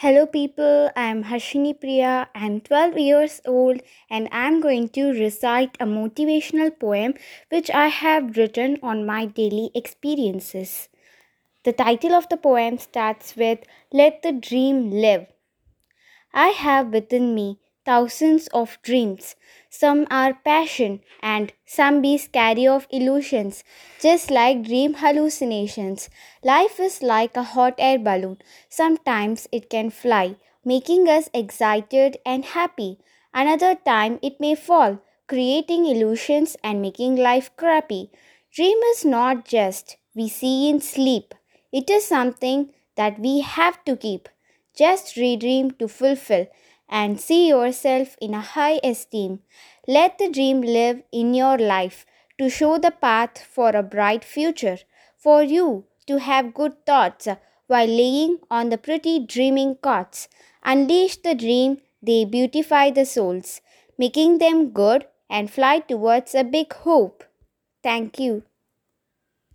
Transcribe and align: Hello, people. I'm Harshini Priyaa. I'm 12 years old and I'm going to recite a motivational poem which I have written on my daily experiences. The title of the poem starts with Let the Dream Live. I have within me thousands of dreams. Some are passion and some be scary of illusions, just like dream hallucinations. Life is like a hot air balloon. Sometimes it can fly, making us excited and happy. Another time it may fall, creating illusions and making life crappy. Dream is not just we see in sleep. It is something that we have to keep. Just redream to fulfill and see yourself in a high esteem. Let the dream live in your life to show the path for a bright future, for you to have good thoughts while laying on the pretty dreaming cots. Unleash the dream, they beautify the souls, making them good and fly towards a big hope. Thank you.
Hello, 0.00 0.26
people. 0.26 0.92
I'm 0.94 1.24
Harshini 1.24 1.70
Priyaa. 1.76 2.28
I'm 2.32 2.60
12 2.60 2.98
years 2.98 3.40
old 3.44 3.80
and 4.08 4.28
I'm 4.30 4.60
going 4.60 4.90
to 4.90 5.06
recite 5.06 5.76
a 5.80 5.86
motivational 5.86 6.70
poem 6.78 7.14
which 7.48 7.68
I 7.68 7.88
have 7.88 8.36
written 8.36 8.78
on 8.80 9.04
my 9.04 9.26
daily 9.26 9.72
experiences. 9.74 10.88
The 11.64 11.72
title 11.72 12.14
of 12.14 12.28
the 12.28 12.36
poem 12.36 12.78
starts 12.78 13.34
with 13.34 13.66
Let 13.92 14.22
the 14.22 14.30
Dream 14.30 14.92
Live. 14.92 15.26
I 16.32 16.50
have 16.50 16.92
within 16.92 17.34
me 17.34 17.58
thousands 17.88 18.48
of 18.48 18.78
dreams. 18.82 19.34
Some 19.70 20.06
are 20.10 20.34
passion 20.34 21.00
and 21.22 21.52
some 21.66 22.00
be 22.02 22.18
scary 22.18 22.66
of 22.66 22.86
illusions, 22.90 23.64
just 24.00 24.30
like 24.30 24.62
dream 24.64 24.94
hallucinations. 24.94 26.10
Life 26.44 26.78
is 26.80 27.02
like 27.02 27.36
a 27.36 27.42
hot 27.54 27.74
air 27.78 27.98
balloon. 27.98 28.38
Sometimes 28.68 29.48
it 29.52 29.70
can 29.70 29.90
fly, 29.90 30.36
making 30.64 31.08
us 31.08 31.30
excited 31.32 32.18
and 32.26 32.44
happy. 32.44 32.98
Another 33.32 33.74
time 33.74 34.18
it 34.22 34.38
may 34.38 34.54
fall, 34.54 34.98
creating 35.26 35.86
illusions 35.86 36.56
and 36.62 36.82
making 36.82 37.16
life 37.16 37.50
crappy. 37.56 38.10
Dream 38.52 38.78
is 38.92 39.04
not 39.04 39.44
just 39.46 39.96
we 40.14 40.28
see 40.28 40.68
in 40.68 40.80
sleep. 40.80 41.34
It 41.72 41.88
is 41.88 42.06
something 42.06 42.70
that 42.96 43.18
we 43.18 43.40
have 43.40 43.82
to 43.84 43.96
keep. 43.96 44.28
Just 44.76 45.16
redream 45.16 45.78
to 45.78 45.88
fulfill 45.88 46.46
and 46.88 47.20
see 47.20 47.48
yourself 47.48 48.16
in 48.20 48.34
a 48.34 48.40
high 48.40 48.80
esteem. 48.82 49.40
Let 49.86 50.18
the 50.18 50.30
dream 50.30 50.60
live 50.60 51.02
in 51.12 51.34
your 51.34 51.58
life 51.58 52.06
to 52.38 52.48
show 52.48 52.78
the 52.78 52.90
path 52.90 53.38
for 53.42 53.70
a 53.70 53.82
bright 53.82 54.24
future, 54.24 54.78
for 55.16 55.42
you 55.42 55.84
to 56.06 56.18
have 56.18 56.54
good 56.54 56.84
thoughts 56.86 57.28
while 57.66 57.86
laying 57.86 58.38
on 58.50 58.70
the 58.70 58.78
pretty 58.78 59.18
dreaming 59.18 59.76
cots. 59.76 60.28
Unleash 60.64 61.16
the 61.16 61.34
dream, 61.34 61.78
they 62.02 62.24
beautify 62.24 62.90
the 62.90 63.04
souls, 63.04 63.60
making 63.98 64.38
them 64.38 64.70
good 64.70 65.06
and 65.28 65.50
fly 65.50 65.80
towards 65.80 66.34
a 66.34 66.44
big 66.44 66.72
hope. 66.72 67.24
Thank 67.82 68.18
you. 68.18 68.44